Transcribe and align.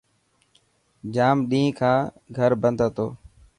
ڄام 1.13 1.37
ڏينهن 1.49 1.75
کان 1.79 1.97
گهر 2.35 2.51
بندو 2.61 2.83
هتو. 2.87 3.07